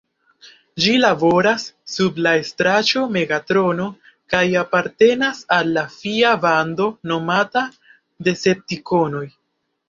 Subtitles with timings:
[0.83, 1.65] Ĝi laboras
[1.95, 3.85] sub la estraĉo Megatrono
[4.35, 7.65] kaj apartenas al la fia bando nomata
[8.31, 9.25] Deceptikonoj.